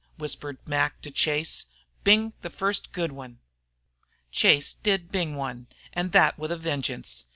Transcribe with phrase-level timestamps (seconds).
[0.17, 1.65] Whispered Mac to Chase.
[2.03, 3.37] "Bing the first good one!"
[4.31, 7.27] Chase did bing one, and that with a vengeance.